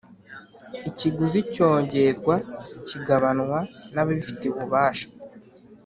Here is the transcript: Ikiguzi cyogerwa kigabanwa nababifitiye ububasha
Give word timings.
Ikiguzi 0.89 1.39
cyogerwa 1.53 2.35
kigabanwa 2.87 3.59
nababifitiye 3.93 4.49
ububasha 4.53 5.07